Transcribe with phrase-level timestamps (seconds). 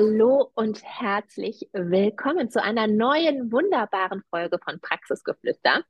[0.00, 5.82] Hallo und herzlich willkommen zu einer neuen wunderbaren Folge von Praxisgeflüster.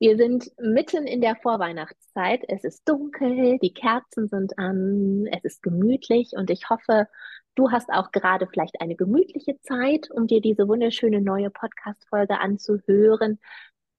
[0.00, 2.42] Wir sind mitten in der Vorweihnachtszeit.
[2.48, 7.06] Es ist dunkel, die Kerzen sind an, es ist gemütlich und ich hoffe,
[7.54, 13.38] du hast auch gerade vielleicht eine gemütliche Zeit, um dir diese wunderschöne neue Podcast-Folge anzuhören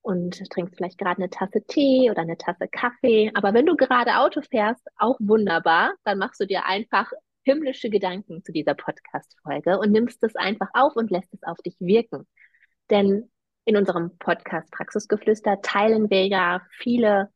[0.02, 3.32] und trinkst vielleicht gerade eine Tasse Tee oder eine Tasse Kaffee.
[3.34, 7.10] Aber wenn du gerade Auto fährst, auch wunderbar, dann machst du dir einfach
[7.52, 11.76] himmlische Gedanken zu dieser Podcast-Folge und nimmst es einfach auf und lässt es auf dich
[11.80, 12.26] wirken.
[12.90, 13.30] Denn
[13.66, 17.30] in unserem Podcast Praxisgeflüster teilen wir ja viele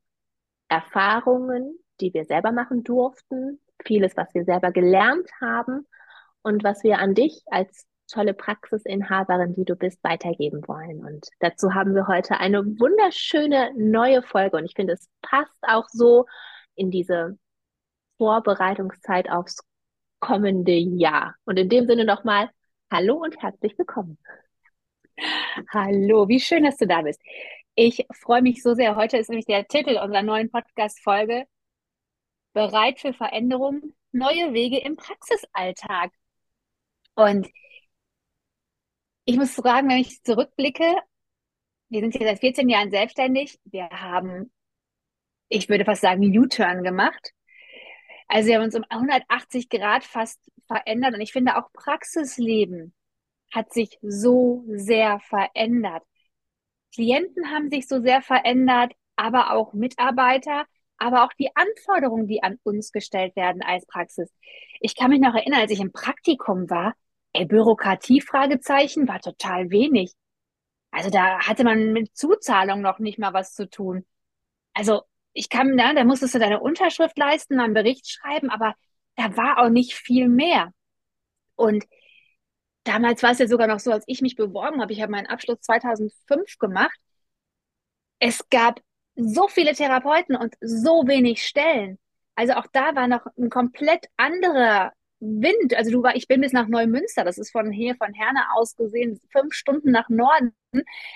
[0.70, 5.86] Erfahrungen, die wir selber machen durften, vieles, was wir selber gelernt haben
[6.42, 11.04] und was wir an dich als tolle Praxisinhaberin, die du bist, weitergeben wollen.
[11.04, 15.88] Und dazu haben wir heute eine wunderschöne neue Folge und ich finde, es passt auch
[15.90, 16.26] so
[16.76, 17.38] in diese
[18.18, 19.60] Vorbereitungszeit aufs
[20.26, 21.36] kommende Jahr.
[21.46, 22.50] Und in dem Sinne nochmal
[22.92, 24.18] Hallo und herzlich willkommen.
[25.72, 27.22] Hallo, wie schön, dass du da bist.
[27.76, 28.96] Ich freue mich so sehr.
[28.96, 31.46] Heute ist nämlich der Titel unserer neuen Podcast-Folge
[32.54, 36.12] Bereit für Veränderung, neue Wege im Praxisalltag.
[37.14, 37.48] Und
[39.26, 40.96] ich muss sagen, wenn ich zurückblicke,
[41.90, 43.60] wir sind hier seit 14 Jahren selbstständig.
[43.66, 44.52] Wir haben,
[45.50, 47.32] ich würde fast sagen, U-Turn gemacht.
[48.28, 52.94] Also wir haben uns um 180 Grad fast verändert und ich finde auch Praxisleben
[53.52, 56.04] hat sich so sehr verändert.
[56.94, 60.66] Klienten haben sich so sehr verändert, aber auch Mitarbeiter,
[60.98, 64.32] aber auch die Anforderungen, die an uns gestellt werden als Praxis.
[64.80, 66.94] Ich kann mich noch erinnern, als ich im Praktikum war,
[67.34, 70.14] ey, Bürokratie, Fragezeichen, war total wenig.
[70.92, 74.06] Also da hatte man mit Zuzahlung noch nicht mal was zu tun.
[74.74, 75.02] Also
[75.36, 78.74] ich kam da, da musstest du deine Unterschrift leisten, einen Bericht schreiben, aber
[79.16, 80.72] da war auch nicht viel mehr.
[81.56, 81.86] Und
[82.86, 85.28] damals war es ja sogar noch so, als ich mich beworben habe, ich habe meinen
[85.28, 86.98] Abschluss 2005 gemacht.
[88.20, 88.80] Es gab
[89.16, 92.00] so viele Therapeuten und so wenig Stellen.
[92.36, 95.74] Also auch da war noch ein komplett anderer Wind.
[95.76, 98.76] Also du war, ich bin bis nach Neumünster, das ist von hier von Herne aus
[98.76, 100.54] gesehen, fünf Stunden nach Norden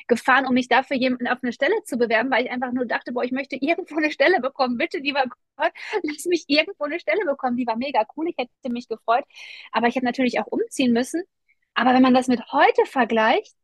[0.08, 3.12] gefahren, um mich dafür jemanden auf eine Stelle zu bewerben, weil ich einfach nur dachte,
[3.12, 4.78] boah, ich möchte irgendwo eine Stelle bekommen.
[4.78, 5.24] Bitte, lieber
[5.58, 5.72] Gott,
[6.04, 7.58] lass mich irgendwo eine Stelle bekommen.
[7.58, 9.26] Die war mega cool, ich hätte mich gefreut.
[9.72, 11.24] Aber ich habe natürlich auch umziehen müssen.
[11.74, 13.56] Aber wenn man das mit heute vergleicht,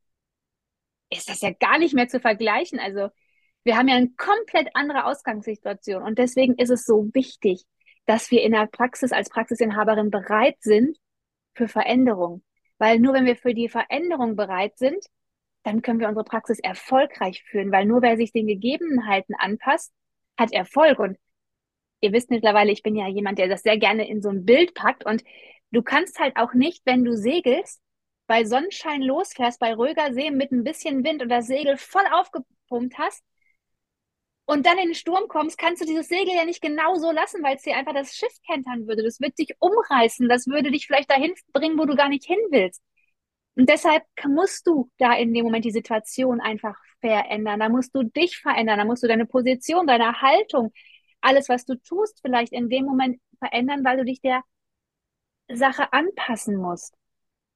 [1.09, 2.79] ist das ja gar nicht mehr zu vergleichen.
[2.79, 3.09] Also
[3.63, 6.03] wir haben ja eine komplett andere Ausgangssituation.
[6.03, 7.65] Und deswegen ist es so wichtig,
[8.05, 10.97] dass wir in der Praxis als Praxisinhaberin bereit sind
[11.53, 12.43] für Veränderung.
[12.77, 15.03] Weil nur wenn wir für die Veränderung bereit sind,
[15.63, 19.91] dann können wir unsere Praxis erfolgreich führen, weil nur wer sich den Gegebenheiten anpasst,
[20.37, 20.99] hat Erfolg.
[20.99, 21.17] Und
[22.01, 24.75] ihr wisst mittlerweile, ich bin ja jemand, der das sehr gerne in so ein Bild
[24.75, 25.05] packt.
[25.05, 25.23] Und
[25.71, 27.81] du kannst halt auch nicht, wenn du segelst,
[28.27, 32.97] bei Sonnenschein losfährst, bei ruhiger See mit ein bisschen Wind und das Segel voll aufgepumpt
[32.97, 33.23] hast,
[34.45, 37.43] und dann in den Sturm kommst, kannst du dieses Segel ja nicht genau so lassen,
[37.43, 39.03] weil es dir einfach das Schiff kentern würde.
[39.03, 40.29] Das wird dich umreißen.
[40.29, 42.81] Das würde dich vielleicht dahin bringen, wo du gar nicht hin willst.
[43.55, 47.59] Und deshalb musst du da in dem Moment die Situation einfach verändern.
[47.59, 48.77] Da musst du dich verändern.
[48.77, 50.71] Da musst du deine Position, deine Haltung,
[51.21, 54.43] alles, was du tust, vielleicht in dem Moment verändern, weil du dich der
[55.51, 56.95] Sache anpassen musst.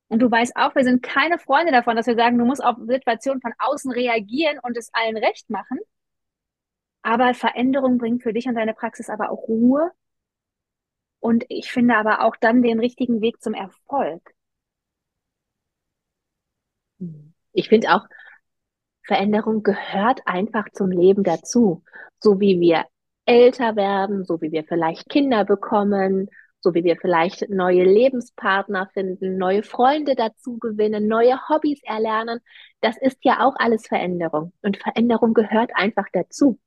[0.07, 2.78] Und du weißt auch, wir sind keine Freunde davon, dass wir sagen, du musst auf
[2.88, 5.78] Situationen von außen reagieren und es allen recht machen.
[7.01, 9.91] Aber Veränderung bringt für dich und deine Praxis aber auch Ruhe.
[11.19, 14.34] Und ich finde aber auch dann den richtigen Weg zum Erfolg.
[17.53, 18.05] Ich finde auch,
[19.05, 21.84] Veränderung gehört einfach zum Leben dazu.
[22.19, 22.85] So wie wir
[23.25, 26.29] älter werden, so wie wir vielleicht Kinder bekommen,
[26.61, 32.40] so wie wir vielleicht neue Lebenspartner finden, neue Freunde dazu gewinnen, neue Hobbys erlernen.
[32.81, 34.53] Das ist ja auch alles Veränderung.
[34.61, 36.59] Und Veränderung gehört einfach dazu.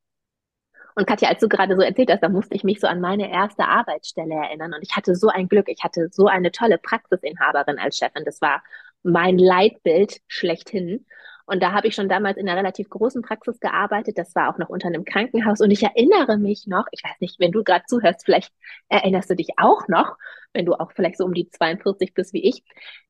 [0.94, 3.30] Und Katja, als du gerade so erzählt hast, da musste ich mich so an meine
[3.30, 4.74] erste Arbeitsstelle erinnern.
[4.74, 5.68] Und ich hatte so ein Glück.
[5.68, 8.24] Ich hatte so eine tolle Praxisinhaberin als Chefin.
[8.24, 8.62] Das war
[9.02, 11.06] mein Leitbild schlechthin.
[11.44, 14.16] Und da habe ich schon damals in einer relativ großen Praxis gearbeitet.
[14.16, 15.60] Das war auch noch unter einem Krankenhaus.
[15.60, 18.52] Und ich erinnere mich noch, ich weiß nicht, wenn du gerade zuhörst, vielleicht
[18.88, 20.16] erinnerst du dich auch noch,
[20.52, 22.62] wenn du auch vielleicht so um die 42 bist wie ich.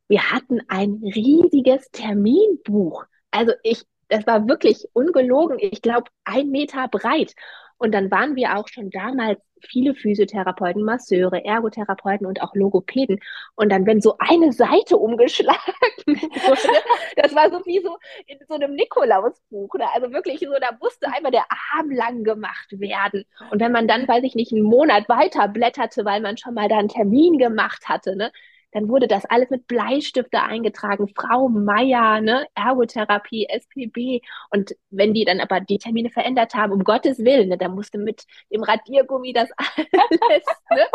[0.08, 3.04] Wir hatten ein riesiges Terminbuch.
[3.30, 5.58] Also ich, das war wirklich ungelogen.
[5.60, 7.34] Ich glaube, ein Meter breit.
[7.82, 13.18] Und dann waren wir auch schon damals viele Physiotherapeuten, Masseure, Ergotherapeuten und auch Logopäden.
[13.56, 15.74] Und dann, wenn so eine Seite umgeschlagen
[16.06, 16.68] wurde,
[17.16, 17.98] das war so wie so
[18.28, 19.74] in so einem Nikolausbuch.
[19.74, 19.86] Ne?
[19.92, 23.24] Also wirklich so, da musste einmal der Arm lang gemacht werden.
[23.50, 26.68] Und wenn man dann, weiß ich nicht, einen Monat weiter blätterte, weil man schon mal
[26.68, 28.30] da einen Termin gemacht hatte, ne,
[28.72, 31.08] dann wurde das alles mit Bleistifte eingetragen.
[31.14, 34.20] Frau Meier, ne, Ergotherapie, SPB.
[34.50, 37.98] Und wenn die dann aber die Termine verändert haben, um Gottes Willen, ne, dann musste
[37.98, 40.86] mit dem Radiergummi das alles ne,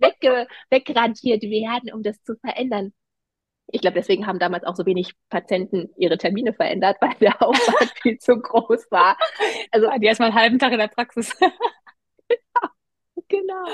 [0.00, 2.92] wegge wegradiert werden, um das zu verändern.
[3.66, 7.92] Ich glaube, deswegen haben damals auch so wenig Patienten ihre Termine verändert, weil der Aufwand
[8.02, 9.16] viel zu groß war.
[9.70, 11.36] Also die erstmal einen halben Tag in der Praxis.
[13.28, 13.64] genau.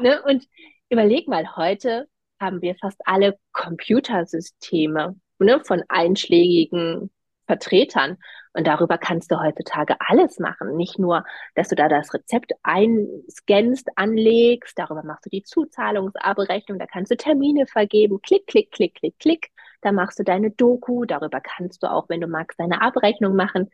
[0.00, 0.22] Ne?
[0.22, 0.46] Und
[0.88, 2.08] überleg mal, heute
[2.40, 7.10] haben wir fast alle Computersysteme ne, von einschlägigen
[7.46, 8.18] Vertretern.
[8.52, 10.76] Und darüber kannst du heutzutage alles machen.
[10.76, 11.24] Nicht nur,
[11.54, 17.16] dass du da das Rezept einscannst, anlegst, darüber machst du die Zuzahlungsabrechnung, da kannst du
[17.16, 19.50] Termine vergeben, klick, klick, klick, klick, klick.
[19.82, 23.70] Da machst du deine Doku, darüber kannst du auch, wenn du magst, deine Abrechnung machen.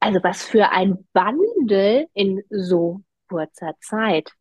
[0.00, 4.32] Also was für ein Wandel in so kurzer Zeit.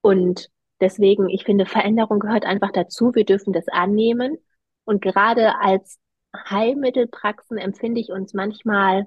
[0.00, 0.50] Und
[0.80, 3.14] Deswegen, ich finde, Veränderung gehört einfach dazu.
[3.14, 4.38] Wir dürfen das annehmen.
[4.84, 5.98] Und gerade als
[6.34, 9.06] Heilmittelpraxen empfinde ich uns manchmal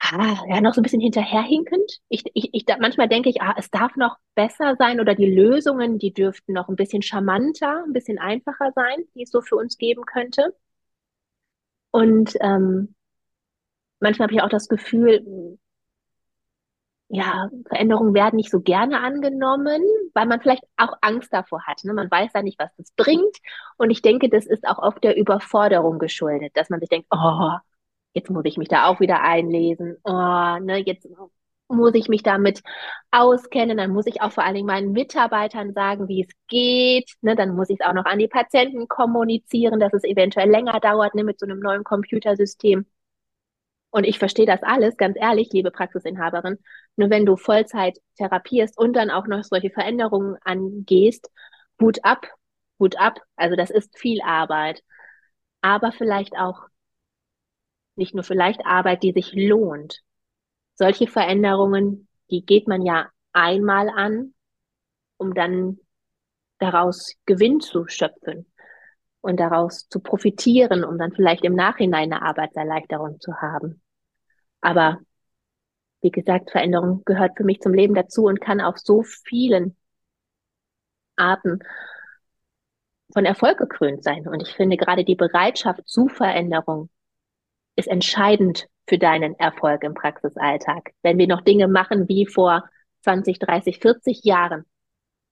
[0.00, 2.00] ah, ja noch so ein bisschen hinterherhinkend.
[2.08, 5.98] Ich, ich, ich manchmal denke ich, ah, es darf noch besser sein oder die Lösungen,
[5.98, 9.78] die dürften noch ein bisschen charmanter, ein bisschen einfacher sein, die es so für uns
[9.78, 10.54] geben könnte.
[11.90, 12.94] Und ähm,
[14.00, 15.58] manchmal habe ich auch das Gefühl,
[17.14, 19.82] ja, Veränderungen werden nicht so gerne angenommen,
[20.14, 21.84] weil man vielleicht auch Angst davor hat.
[21.84, 21.92] Ne?
[21.92, 23.36] Man weiß ja nicht, was das bringt.
[23.76, 27.50] Und ich denke, das ist auch oft der Überforderung geschuldet, dass man sich denkt, oh,
[28.14, 29.98] jetzt muss ich mich da auch wieder einlesen.
[30.04, 31.06] Oh, ne, jetzt
[31.68, 32.62] muss ich mich damit
[33.10, 33.76] auskennen.
[33.76, 37.12] Dann muss ich auch vor allen Dingen meinen Mitarbeitern sagen, wie es geht.
[37.20, 40.80] Ne, dann muss ich es auch noch an die Patienten kommunizieren, dass es eventuell länger
[40.80, 42.86] dauert ne, mit so einem neuen Computersystem.
[43.92, 46.58] Und ich verstehe das alles, ganz ehrlich, liebe Praxisinhaberin.
[46.96, 51.30] Nur wenn du Vollzeit therapierst und dann auch noch solche Veränderungen angehst,
[51.78, 52.26] Hut ab,
[52.80, 53.20] Hut ab.
[53.36, 54.82] Also das ist viel Arbeit.
[55.60, 56.62] Aber vielleicht auch,
[57.94, 60.00] nicht nur vielleicht Arbeit, die sich lohnt.
[60.74, 64.32] Solche Veränderungen, die geht man ja einmal an,
[65.18, 65.78] um dann
[66.58, 68.50] daraus Gewinn zu schöpfen
[69.20, 73.81] und daraus zu profitieren, um dann vielleicht im Nachhinein eine Arbeitserleichterung zu haben.
[74.62, 75.00] Aber
[76.00, 79.76] wie gesagt, Veränderung gehört für mich zum Leben dazu und kann auf so vielen
[81.16, 81.60] Arten
[83.12, 84.26] von Erfolg gekrönt sein.
[84.26, 86.88] Und ich finde gerade die Bereitschaft zu Veränderung
[87.76, 90.90] ist entscheidend für deinen Erfolg im Praxisalltag.
[91.02, 92.64] Wenn wir noch Dinge machen wie vor
[93.02, 94.64] 20, 30, 40 Jahren,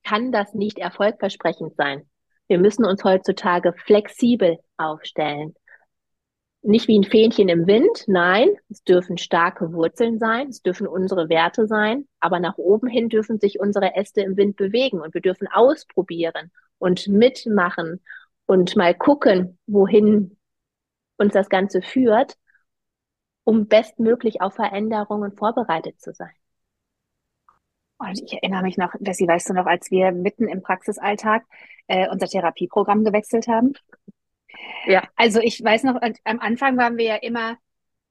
[0.04, 2.08] kann das nicht erfolgversprechend sein.
[2.48, 5.54] Wir müssen uns heutzutage flexibel aufstellen.
[6.62, 11.30] Nicht wie ein Fähnchen im Wind, nein, es dürfen starke Wurzeln sein, es dürfen unsere
[11.30, 15.22] Werte sein, aber nach oben hin dürfen sich unsere Äste im Wind bewegen und wir
[15.22, 18.02] dürfen ausprobieren und mitmachen
[18.44, 20.36] und mal gucken, wohin
[21.16, 22.36] uns das Ganze führt,
[23.44, 26.32] um bestmöglich auf Veränderungen vorbereitet zu sein.
[27.98, 31.44] Und ich erinnere mich noch, Jessie, weißt du noch, als wir mitten im Praxisalltag
[31.86, 33.74] äh, unser Therapieprogramm gewechselt haben?
[34.86, 35.02] Ja.
[35.16, 37.56] Also ich weiß noch, am Anfang waren wir ja immer,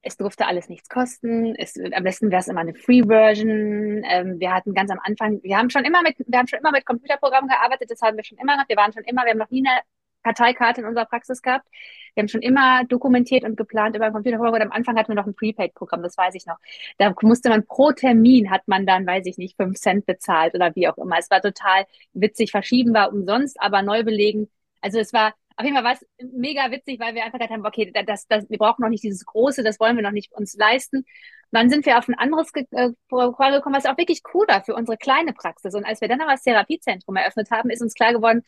[0.02, 1.54] es durfte alles nichts kosten.
[1.56, 4.02] Es, am besten wäre es immer eine Free-Version.
[4.08, 6.72] Ähm, wir hatten ganz am Anfang, wir haben schon immer mit, wir haben schon immer
[6.72, 8.68] mit Computerprogrammen gearbeitet, das haben wir schon immer noch.
[8.68, 9.80] Wir waren schon immer, wir haben noch nie eine
[10.22, 11.66] Karteikarte in unserer Praxis gehabt.
[12.14, 14.54] Wir haben schon immer dokumentiert und geplant über ein Computerprogramm.
[14.54, 16.56] Und am Anfang hatten wir noch ein Prepaid-Programm, das weiß ich noch.
[16.98, 20.74] Da musste man pro Termin hat man dann, weiß ich nicht, fünf Cent bezahlt oder
[20.74, 21.18] wie auch immer.
[21.18, 22.50] Es war total witzig.
[22.50, 24.50] Verschieben war umsonst, aber neu belegen.
[24.80, 27.66] Also es war, auf jeden Fall war es mega witzig, weil wir einfach gedacht haben,
[27.66, 30.56] okay, das, das, wir brauchen noch nicht dieses Große, das wollen wir noch nicht uns
[30.56, 31.04] leisten.
[31.52, 34.74] Dann sind wir auf ein anderes äh, Programm gekommen, was auch wirklich cool war für
[34.74, 35.74] unsere kleine Praxis.
[35.74, 38.42] Und als wir dann aber das Therapiezentrum eröffnet haben, ist uns klar geworden,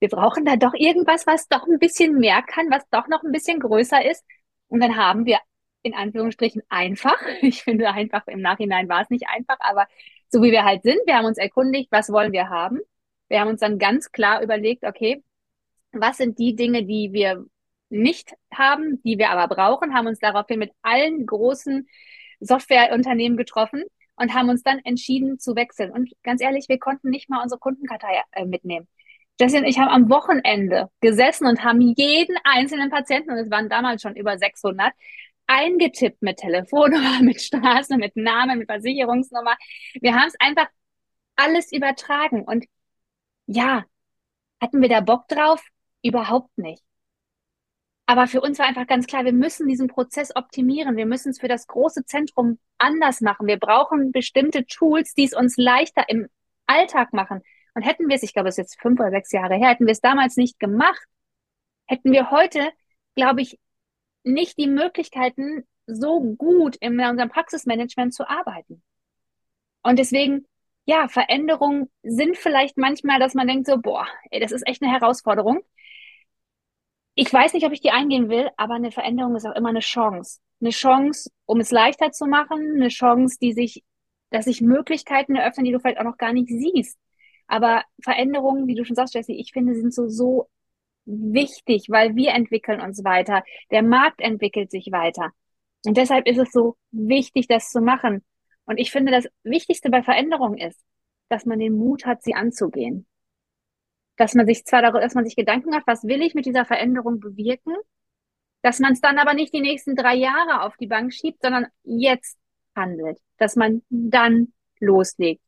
[0.00, 3.32] wir brauchen da doch irgendwas, was doch ein bisschen mehr kann, was doch noch ein
[3.32, 4.24] bisschen größer ist.
[4.68, 5.38] Und dann haben wir
[5.82, 9.86] in Anführungsstrichen einfach, ich finde einfach im Nachhinein war es nicht einfach, aber
[10.30, 12.80] so wie wir halt sind, wir haben uns erkundigt, was wollen wir haben.
[13.28, 15.22] Wir haben uns dann ganz klar überlegt, okay,
[16.00, 17.44] was sind die Dinge, die wir
[17.90, 21.88] nicht haben, die wir aber brauchen, haben uns daraufhin mit allen großen
[22.40, 23.82] Softwareunternehmen getroffen
[24.16, 25.90] und haben uns dann entschieden zu wechseln.
[25.90, 28.88] Und ganz ehrlich, wir konnten nicht mal unsere Kundenkartei äh, mitnehmen.
[29.40, 33.68] Jessie und ich haben am Wochenende gesessen und haben jeden einzelnen Patienten, und es waren
[33.68, 34.92] damals schon über 600,
[35.46, 39.56] eingetippt mit Telefonnummer, mit Straße, mit Namen, mit Versicherungsnummer.
[40.00, 40.66] Wir haben es einfach
[41.36, 42.42] alles übertragen.
[42.42, 42.66] Und
[43.46, 43.84] ja,
[44.60, 45.62] hatten wir da Bock drauf?
[46.02, 46.82] Überhaupt nicht.
[48.06, 50.96] Aber für uns war einfach ganz klar, wir müssen diesen Prozess optimieren.
[50.96, 53.46] Wir müssen es für das große Zentrum anders machen.
[53.46, 56.26] Wir brauchen bestimmte Tools, die es uns leichter im
[56.66, 57.42] Alltag machen.
[57.74, 59.86] Und hätten wir es, ich glaube, es ist jetzt fünf oder sechs Jahre her, hätten
[59.86, 61.06] wir es damals nicht gemacht,
[61.86, 62.70] hätten wir heute,
[63.14, 63.58] glaube ich,
[64.24, 68.82] nicht die Möglichkeiten, so gut in unserem Praxismanagement zu arbeiten.
[69.82, 70.46] Und deswegen,
[70.86, 74.92] ja, Veränderungen sind vielleicht manchmal, dass man denkt so, boah, ey, das ist echt eine
[74.92, 75.60] Herausforderung.
[77.20, 79.80] Ich weiß nicht, ob ich die eingehen will, aber eine Veränderung ist auch immer eine
[79.80, 80.38] Chance.
[80.60, 83.82] Eine Chance, um es leichter zu machen, eine Chance, die sich,
[84.30, 86.96] dass sich Möglichkeiten eröffnen, die du vielleicht auch noch gar nicht siehst.
[87.48, 90.48] Aber Veränderungen, wie du schon sagst, Jessie, ich finde, sind so, so
[91.06, 93.42] wichtig, weil wir entwickeln uns weiter.
[93.72, 95.32] Der Markt entwickelt sich weiter.
[95.84, 98.24] Und deshalb ist es so wichtig, das zu machen.
[98.64, 100.80] Und ich finde, das Wichtigste bei Veränderungen ist,
[101.30, 103.07] dass man den Mut hat, sie anzugehen
[104.18, 106.64] dass man sich zwar darüber, dass man sich Gedanken macht, was will ich mit dieser
[106.64, 107.74] Veränderung bewirken,
[108.62, 111.68] dass man es dann aber nicht die nächsten drei Jahre auf die Bank schiebt, sondern
[111.84, 112.36] jetzt
[112.74, 115.42] handelt, dass man dann loslegt.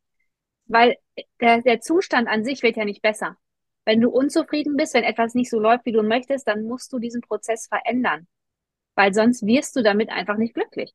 [0.66, 0.96] Weil
[1.40, 3.36] der, der Zustand an sich wird ja nicht besser.
[3.84, 7.00] Wenn du unzufrieden bist, wenn etwas nicht so läuft, wie du möchtest, dann musst du
[7.00, 8.28] diesen Prozess verändern.
[8.94, 10.92] Weil sonst wirst du damit einfach nicht glücklich.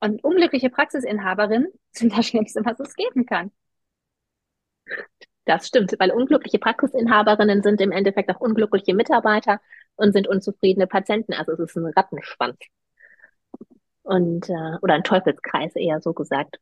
[0.00, 3.50] Und unglückliche Praxisinhaberinnen sind das Schlimmste, was es geben kann.
[5.44, 9.60] Das stimmt, weil unglückliche Praxisinhaberinnen sind im Endeffekt auch unglückliche Mitarbeiter
[9.96, 11.32] und sind unzufriedene Patienten.
[11.32, 12.58] Also es ist ein Rattenschwanz.
[14.02, 16.58] Und, äh, oder ein Teufelskreis eher so gesagt.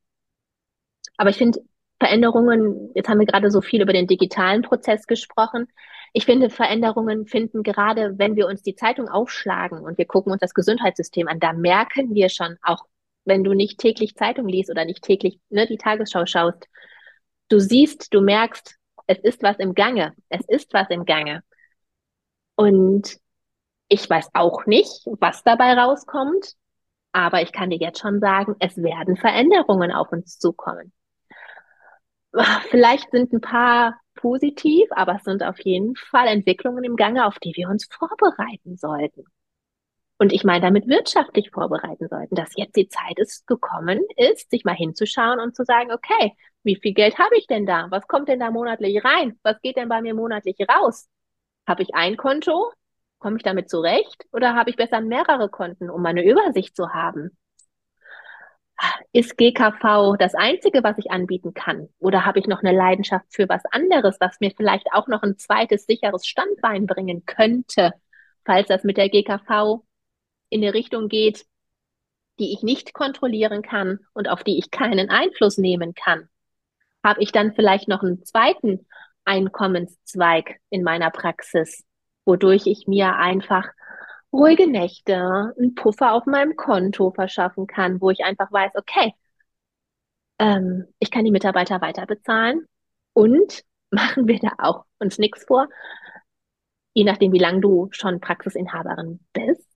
[1.17, 1.61] Aber ich finde
[1.99, 5.69] Veränderungen, jetzt haben wir gerade so viel über den digitalen Prozess gesprochen.
[6.15, 10.41] Ich finde, Veränderungen finden gerade, wenn wir uns die Zeitung aufschlagen und wir gucken uns
[10.41, 12.87] das Gesundheitssystem an, da merken wir schon, auch
[13.27, 16.67] wenn du nicht täglich Zeitung liest oder nicht täglich ne, die Tagesschau schaust,
[17.51, 18.77] du siehst, du merkst,
[19.07, 20.15] es ist was im Gange.
[20.31, 21.43] Es ist was im Gange.
[22.55, 23.19] Und
[23.89, 26.55] ich weiß auch nicht, was dabei rauskommt,
[27.13, 30.93] aber ich kann dir jetzt schon sagen, es werden Veränderungen auf uns zukommen.
[32.71, 37.39] Vielleicht sind ein paar positiv, aber es sind auf jeden Fall Entwicklungen im Gange, auf
[37.41, 39.25] die wir uns vorbereiten sollten.
[40.21, 44.67] Und ich meine damit wirtschaftlich vorbereiten sollten, dass jetzt die Zeit ist gekommen ist, sich
[44.67, 47.87] mal hinzuschauen und zu sagen, okay, wie viel Geld habe ich denn da?
[47.89, 49.39] Was kommt denn da monatlich rein?
[49.43, 51.09] Was geht denn bei mir monatlich raus?
[51.67, 52.71] Habe ich ein Konto?
[53.19, 54.27] Komme ich damit zurecht?
[54.31, 57.39] Oder habe ich besser mehrere Konten, um eine Übersicht zu haben?
[59.13, 61.89] Ist GKV das Einzige, was ich anbieten kann?
[61.99, 65.39] Oder habe ich noch eine Leidenschaft für was anderes, was mir vielleicht auch noch ein
[65.39, 67.95] zweites sicheres Standbein bringen könnte,
[68.45, 69.83] falls das mit der GKV
[70.51, 71.47] in eine Richtung geht,
[72.39, 76.29] die ich nicht kontrollieren kann und auf die ich keinen Einfluss nehmen kann?
[77.03, 78.87] habe ich dann vielleicht noch einen zweiten
[79.25, 81.85] Einkommenszweig in meiner Praxis,
[82.25, 83.69] wodurch ich mir einfach
[84.33, 89.15] ruhige Nächte, einen Puffer auf meinem Konto verschaffen kann, wo ich einfach weiß, okay,
[90.39, 92.67] ähm, ich kann die Mitarbeiter weiter bezahlen
[93.13, 95.69] und machen wir da auch uns nichts vor,
[96.95, 99.70] je nachdem, wie lange du schon Praxisinhaberin bist.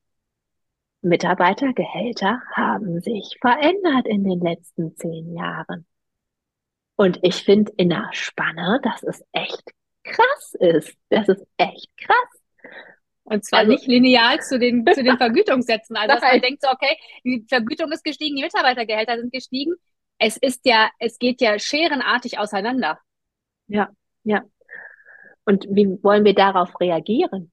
[1.05, 5.87] Mitarbeitergehälter haben sich verändert in den letzten zehn Jahren.
[6.97, 9.71] Und ich finde in der Spanne, dass es echt
[10.05, 10.97] krass ist.
[11.09, 12.45] Das ist echt krass.
[13.25, 15.97] Und zwar also, nicht lineal zu den, zu den Vergütungssätzen.
[15.97, 19.75] Also, dass man denkt so, okay, die Vergütung ist gestiegen, die Mitarbeitergehälter sind gestiegen.
[20.19, 22.99] Es ist ja, es geht ja scherenartig auseinander.
[23.67, 23.91] Ja,
[24.23, 24.43] ja.
[25.47, 27.51] Und wie wollen wir darauf reagieren?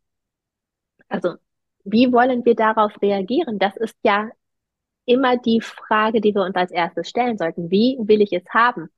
[1.07, 1.35] Also,
[1.83, 3.59] wie wollen wir darauf reagieren?
[3.59, 4.29] Das ist ja
[5.05, 7.71] immer die Frage, die wir uns als erstes stellen sollten.
[7.71, 8.89] Wie will ich es haben?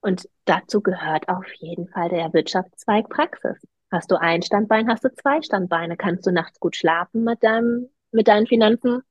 [0.00, 3.56] Und dazu gehört auf jeden Fall der Wirtschaftszweig Praxis.
[3.90, 5.96] Hast du ein Standbein, hast du zwei Standbeine.
[5.96, 9.02] Kannst du nachts gut schlafen mit deinem, mit deinen Finanzen?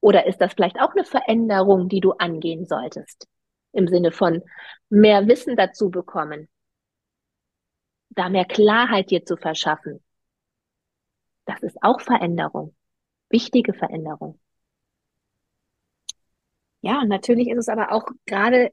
[0.00, 3.28] Oder ist das vielleicht auch eine Veränderung, die du angehen solltest?
[3.72, 4.42] Im Sinne von
[4.88, 6.48] mehr Wissen dazu bekommen,
[8.10, 10.02] da mehr Klarheit dir zu verschaffen.
[11.44, 12.74] Das ist auch Veränderung.
[13.30, 14.38] Wichtige Veränderung.
[16.80, 18.72] Ja, natürlich ist es aber auch gerade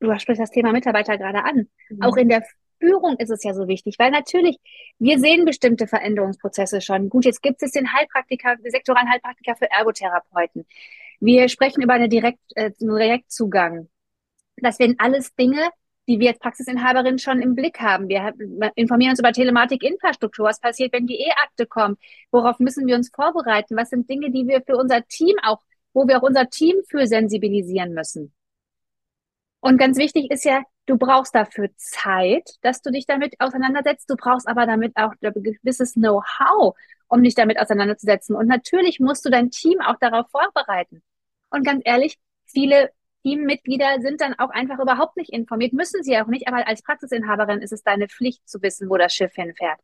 [0.00, 1.68] du sprichst das Thema Mitarbeiter gerade an.
[1.90, 2.02] Mhm.
[2.02, 2.44] Auch in der
[2.80, 4.58] Führung ist es ja so wichtig, weil natürlich,
[4.98, 7.08] wir sehen bestimmte Veränderungsprozesse schon.
[7.08, 10.64] Gut, jetzt gibt es den Heilpraktiker, den sektoralen Heilpraktiker für Ergotherapeuten.
[11.20, 13.88] Wir sprechen über eine Direkt, äh, einen Direktzugang.
[14.56, 15.70] Das sind alles Dinge,
[16.08, 18.08] die wir als Praxisinhaberin schon im Blick haben.
[18.08, 18.32] Wir
[18.74, 20.46] informieren uns über Telematikinfrastruktur.
[20.46, 22.00] Was passiert, wenn die E-Akte kommt?
[22.30, 23.76] Worauf müssen wir uns vorbereiten?
[23.76, 25.60] Was sind Dinge, die wir für unser Team auch,
[25.92, 28.32] wo wir auch unser Team für sensibilisieren müssen?
[29.60, 34.08] Und ganz wichtig ist ja, du brauchst dafür Zeit, dass du dich damit auseinandersetzt.
[34.08, 36.74] Du brauchst aber damit auch ein gewisses Know-how,
[37.08, 38.34] um dich damit auseinanderzusetzen.
[38.34, 41.02] Und natürlich musst du dein Team auch darauf vorbereiten.
[41.50, 42.90] Und ganz ehrlich, viele
[43.22, 47.60] Teammitglieder sind dann auch einfach überhaupt nicht informiert, müssen sie auch nicht, aber als Praxisinhaberin
[47.60, 49.78] ist es deine Pflicht zu wissen, wo das Schiff hinfährt.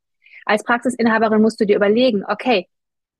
[0.45, 2.69] Als Praxisinhaberin musst du dir überlegen, okay,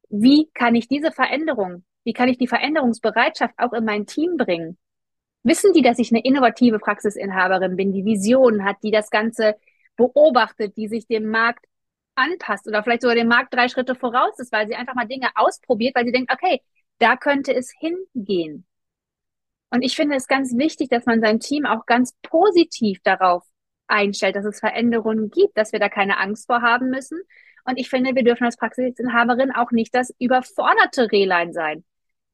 [0.09, 4.79] wie kann ich diese Veränderung, wie kann ich die Veränderungsbereitschaft auch in mein Team bringen?
[5.43, 9.57] Wissen die, dass ich eine innovative Praxisinhaberin bin, die Visionen hat, die das Ganze
[9.97, 11.67] beobachtet, die sich dem Markt
[12.15, 15.29] anpasst oder vielleicht sogar dem Markt drei Schritte voraus ist, weil sie einfach mal Dinge
[15.35, 16.61] ausprobiert, weil sie denkt, okay,
[16.99, 18.67] da könnte es hingehen.
[19.71, 23.45] Und ich finde es ganz wichtig, dass man sein Team auch ganz positiv darauf
[23.87, 27.21] einstellt, dass es Veränderungen gibt, dass wir da keine Angst vor haben müssen.
[27.65, 31.85] Und ich finde, wir dürfen als Praxisinhaberin auch nicht das überforderte Rehlein sein.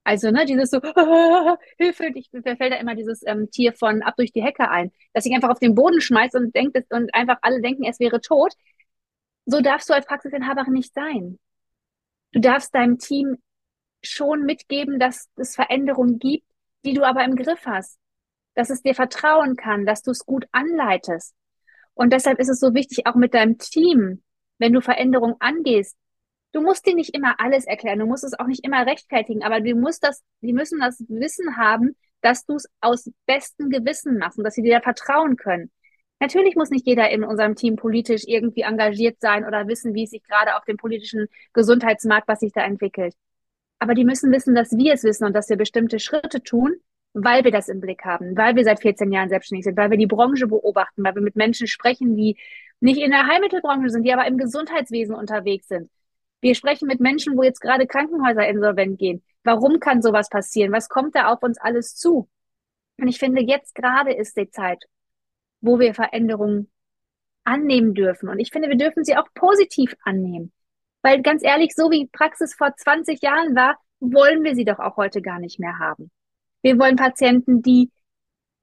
[0.04, 4.02] Also, ne, dieses so, ah, Hilfe, ich, mir fällt da immer dieses ähm, Tier von
[4.02, 7.14] ab durch die Hecke ein, dass ich einfach auf den Boden schmeiße und denkt und
[7.14, 8.54] einfach alle denken, es wäre tot.
[9.46, 11.38] So darfst du als Praxisinhaberin nicht sein.
[12.32, 13.38] Du darfst deinem Team
[14.02, 16.46] schon mitgeben, dass es Veränderungen gibt,
[16.84, 17.98] die du aber im Griff hast,
[18.54, 21.34] dass es dir vertrauen kann, dass du es gut anleitest.
[21.94, 24.22] Und deshalb ist es so wichtig, auch mit deinem Team,
[24.58, 25.96] wenn du Veränderungen angehst,
[26.52, 29.60] du musst dir nicht immer alles erklären, du musst es auch nicht immer rechtfertigen, aber
[29.60, 34.38] du musst das, die müssen das Wissen haben, dass du es aus bestem Gewissen machst
[34.38, 35.70] und dass sie dir da vertrauen können.
[36.20, 40.10] Natürlich muss nicht jeder in unserem Team politisch irgendwie engagiert sein oder wissen, wie es
[40.10, 43.14] sich gerade auf dem politischen Gesundheitsmarkt, was sich da entwickelt.
[43.80, 46.76] Aber die müssen wissen, dass wir es wissen und dass wir bestimmte Schritte tun,
[47.14, 49.98] weil wir das im Blick haben, weil wir seit 14 Jahren selbstständig sind, weil wir
[49.98, 52.36] die Branche beobachten, weil wir mit Menschen sprechen, die
[52.80, 55.90] nicht in der Heilmittelbranche sind, die aber im Gesundheitswesen unterwegs sind.
[56.40, 59.22] Wir sprechen mit Menschen, wo jetzt gerade Krankenhäuser insolvent gehen.
[59.44, 60.72] Warum kann sowas passieren?
[60.72, 62.28] Was kommt da auf uns alles zu?
[62.98, 64.84] Und ich finde, jetzt gerade ist die Zeit,
[65.60, 66.70] wo wir Veränderungen
[67.44, 68.28] annehmen dürfen.
[68.28, 70.52] Und ich finde, wir dürfen sie auch positiv annehmen.
[71.02, 74.96] Weil ganz ehrlich, so wie Praxis vor 20 Jahren war, wollen wir sie doch auch
[74.96, 76.10] heute gar nicht mehr haben.
[76.62, 77.90] Wir wollen Patienten, die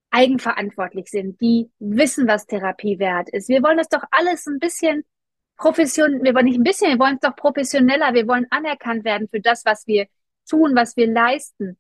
[0.10, 3.50] eigenverantwortlich sind, die wissen, was Therapie wert ist.
[3.50, 5.04] Wir wollen das doch alles ein bisschen
[5.58, 9.28] professionell, wir wollen nicht ein bisschen, wir wollen es doch professioneller, wir wollen anerkannt werden
[9.28, 10.08] für das, was wir
[10.48, 11.78] tun, was wir leisten.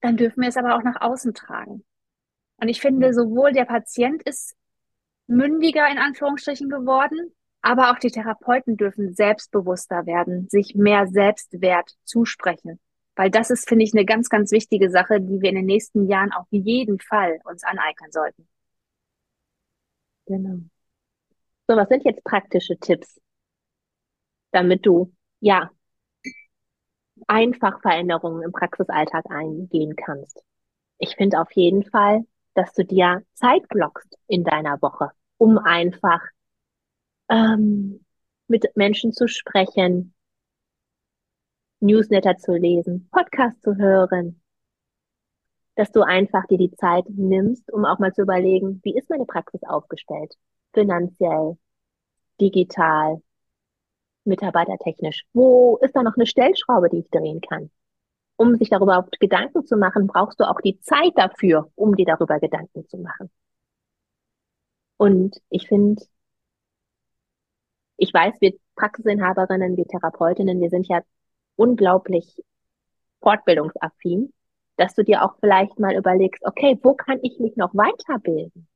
[0.00, 1.84] Dann dürfen wir es aber auch nach außen tragen.
[2.56, 4.54] Und ich finde, sowohl der Patient ist
[5.26, 12.78] mündiger in Anführungsstrichen geworden, aber auch die Therapeuten dürfen selbstbewusster werden, sich mehr Selbstwert zusprechen.
[13.16, 16.06] Weil das ist, finde ich, eine ganz, ganz wichtige Sache, die wir in den nächsten
[16.06, 18.46] Jahren auf jeden Fall uns aneignen sollten.
[20.26, 20.58] Genau.
[21.66, 23.18] So, was sind jetzt praktische Tipps,
[24.50, 25.70] damit du, ja,
[27.28, 30.42] einfach Veränderungen im Praxisalltag eingehen kannst?
[30.98, 36.20] Ich finde auf jeden Fall, dass du dir Zeit blockst in deiner Woche, um einfach
[37.28, 38.04] ähm,
[38.48, 40.14] mit Menschen zu sprechen,
[41.80, 44.40] Newsletter zu lesen, Podcast zu hören,
[45.76, 49.26] dass du einfach dir die Zeit nimmst, um auch mal zu überlegen, wie ist meine
[49.26, 50.34] Praxis aufgestellt?
[50.72, 51.58] Finanziell,
[52.40, 53.22] digital,
[54.24, 55.24] mitarbeitertechnisch.
[55.32, 57.70] Wo ist da noch eine Stellschraube, die ich drehen kann?
[58.36, 62.40] Um sich darüber Gedanken zu machen, brauchst du auch die Zeit dafür, um dir darüber
[62.40, 63.30] Gedanken zu machen.
[64.96, 66.04] Und ich finde,
[67.96, 71.00] ich weiß, wir Praxisinhaberinnen, wir Therapeutinnen, wir sind ja
[71.56, 72.42] unglaublich
[73.20, 74.32] fortbildungsaffin,
[74.76, 78.66] dass du dir auch vielleicht mal überlegst, okay, wo kann ich mich noch weiterbilden?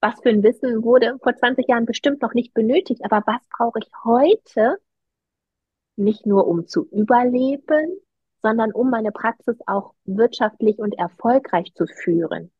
[0.00, 3.78] Was für ein Wissen wurde vor 20 Jahren bestimmt noch nicht benötigt, aber was brauche
[3.78, 4.78] ich heute
[5.96, 7.96] nicht nur um zu überleben,
[8.42, 12.52] sondern um meine Praxis auch wirtschaftlich und erfolgreich zu führen?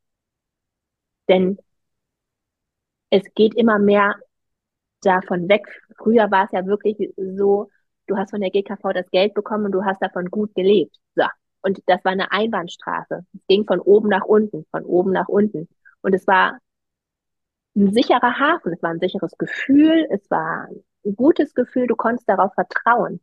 [1.29, 1.59] Denn
[3.11, 4.16] es geht immer mehr
[5.02, 5.66] davon weg.
[5.98, 7.70] Früher war es ja wirklich so,
[8.06, 10.96] du hast von der GKV das Geld bekommen und du hast davon gut gelebt.
[11.14, 11.24] So.
[11.62, 13.26] Und das war eine Einbahnstraße.
[13.35, 15.68] Es ging von oben nach unten, von oben nach unten.
[16.02, 16.59] Und es war
[17.76, 20.68] ein sicherer Hafen, es war ein sicheres Gefühl, es war
[21.04, 23.20] ein gutes Gefühl, du konntest darauf vertrauen.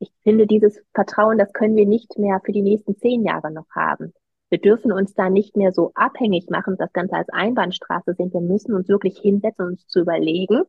[0.00, 3.70] Ich finde, dieses Vertrauen, das können wir nicht mehr für die nächsten zehn Jahre noch
[3.70, 4.12] haben.
[4.52, 8.34] Wir dürfen uns da nicht mehr so abhängig machen, das Ganze als Einbahnstraße sehen.
[8.34, 10.64] Wir müssen uns wirklich hinsetzen uns zu überlegen.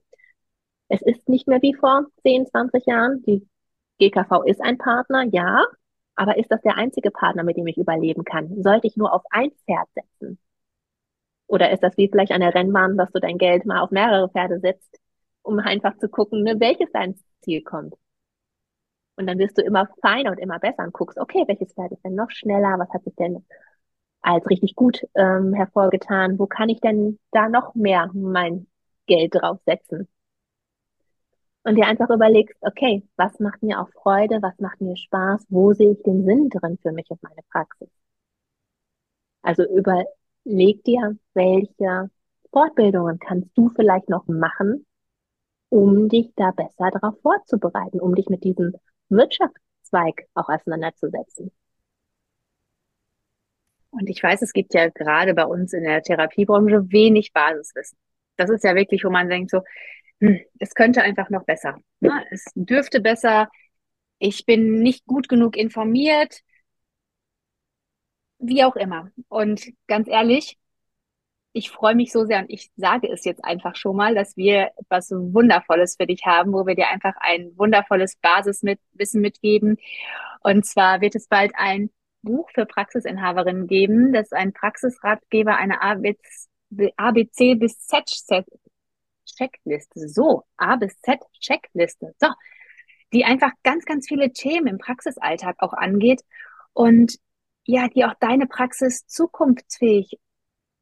[0.88, 3.22] Es ist nicht mehr wie vor 10, 20 Jahren.
[3.24, 3.46] Die
[4.00, 5.66] GKV ist ein Partner, ja,
[6.16, 8.64] aber ist das der einzige Partner, mit dem ich überleben kann?
[8.64, 10.40] Sollte ich nur auf ein Pferd setzen?
[11.48, 14.30] Oder ist das wie vielleicht an der Rennbahn, dass du dein Geld mal auf mehrere
[14.30, 14.98] Pferde setzt,
[15.42, 17.96] um einfach zu gucken, ne, welches dein Ziel kommt?
[19.18, 22.04] Und dann wirst du immer feiner und immer besser und guckst, okay, welches Pferd ist
[22.06, 22.80] denn noch schneller?
[22.80, 23.46] Was hat sich denn
[24.24, 26.40] als richtig gut ähm, hervorgetan?
[26.40, 28.68] Wo kann ich denn da noch mehr mein
[29.06, 30.08] Geld draufsetzen?
[31.66, 35.74] Und dir einfach überlegst, okay, was macht mir auch Freude, was macht mir Spaß, wo
[35.74, 37.90] sehe ich den Sinn drin für mich und meine Praxis?
[39.42, 42.10] Also überleg dir, welche
[42.52, 44.86] Fortbildungen kannst du vielleicht noch machen,
[45.70, 48.74] um dich da besser darauf vorzubereiten, um dich mit diesem
[49.10, 51.52] Wirtschaftszweig auch auseinanderzusetzen.
[53.94, 57.98] Und ich weiß, es gibt ja gerade bei uns in der Therapiebranche wenig Basiswissen.
[58.38, 59.62] Das ist ja wirklich, wo man denkt so,
[60.20, 61.78] hm, es könnte einfach noch besser.
[62.00, 62.26] Ne?
[62.32, 63.50] Es dürfte besser.
[64.18, 66.42] Ich bin nicht gut genug informiert.
[68.40, 69.12] Wie auch immer.
[69.30, 70.58] Und ganz ehrlich,
[71.54, 74.72] ich freue mich so sehr und ich sage es jetzt einfach schon mal, dass wir
[74.78, 79.78] etwas Wundervolles für dich haben, wo wir dir einfach ein wundervolles Basiswissen mitgeben.
[80.42, 81.92] Und zwar wird es bald ein
[82.24, 84.14] Buch für Praxisinhaberinnen geben.
[84.14, 88.10] Das ein Praxisratgeber, eine ABC bis Z
[89.26, 90.08] Checkliste.
[90.08, 92.16] So, A bis Z Checkliste.
[92.20, 92.28] So,
[93.14, 96.22] die einfach ganz, ganz viele Themen im Praxisalltag auch angeht
[96.74, 97.18] und
[97.66, 100.18] ja, die auch deine Praxis zukunftsfähig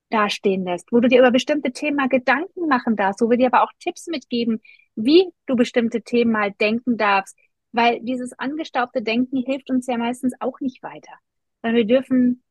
[0.10, 3.48] dastehen lässt, wo du dir über bestimmte Themen mal Gedanken machen darfst, wo wir dir
[3.48, 4.62] aber auch Tipps mitgeben,
[4.96, 7.38] wie du bestimmte Themen mal denken darfst,
[7.72, 11.14] weil dieses angestaubte Denken hilft uns ja meistens auch nicht weiter.
[11.62, 12.44] Weil wir dürfen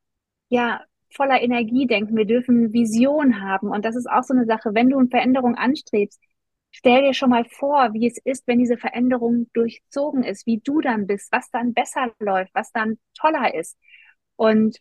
[0.49, 0.81] ja
[1.13, 3.69] voller Energie denken, wir dürfen Vision haben.
[3.69, 6.19] Und das ist auch so eine Sache, wenn du eine Veränderung anstrebst,
[6.71, 10.81] stell dir schon mal vor, wie es ist, wenn diese Veränderung durchzogen ist, wie du
[10.81, 13.77] dann bist, was dann besser läuft, was dann toller ist.
[14.37, 14.77] Und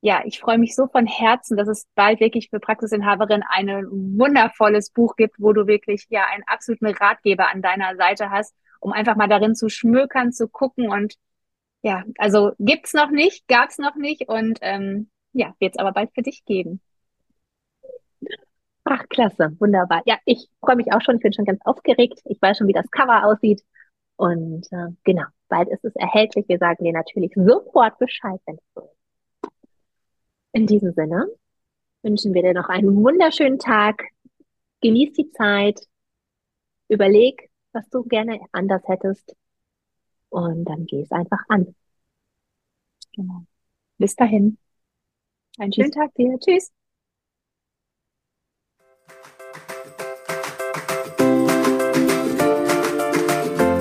[0.00, 4.90] ja, ich freue mich so von Herzen, dass es bald wirklich für Praxisinhaberin ein wundervolles
[4.90, 9.16] Buch gibt, wo du wirklich ja einen absoluten Ratgeber an deiner Seite hast, um einfach
[9.16, 11.16] mal darin zu schmökern, zu gucken und
[11.82, 16.22] ja, also gibt's noch nicht, gab's noch nicht und ähm, ja, wird's aber bald für
[16.22, 16.80] dich geben.
[18.84, 20.02] Ach, klasse, wunderbar.
[20.06, 22.20] Ja, ich freue mich auch schon, ich bin schon ganz aufgeregt.
[22.24, 23.62] Ich weiß schon, wie das Cover aussieht.
[24.16, 26.48] Und äh, genau, bald ist es erhältlich.
[26.48, 29.50] Wir sagen dir natürlich sofort Bescheid, wenn es so ist.
[30.52, 31.28] In diesem Sinne
[32.02, 34.02] wünschen wir dir noch einen wunderschönen Tag.
[34.80, 35.80] Genieß die Zeit.
[36.88, 39.36] Überleg, was du gerne anders hättest.
[40.30, 41.74] Und dann geh es einfach an.
[43.12, 43.44] Genau.
[43.98, 44.58] Bis dahin.
[45.58, 46.38] Einen schönen Tag dir.
[46.38, 46.70] Tschüss.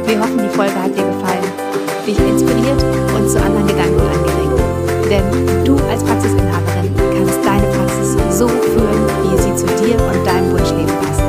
[0.05, 1.43] Wir hoffen, die Folge hat dir gefallen,
[2.07, 2.81] dich inspiriert
[3.13, 4.57] und zu anderen Gedanken angeregt.
[5.11, 10.51] Denn du als Praxisinhaberin kannst deine Praxis so führen, wie sie zu dir und deinem
[10.51, 11.26] Wunschleben passt.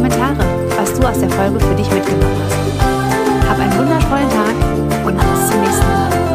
[0.00, 0.38] Kommentare,
[0.78, 3.50] was du aus der Folge für dich mitgenommen hast.
[3.50, 6.29] Hab einen wundervollen Tag und bis zum nächsten Mal.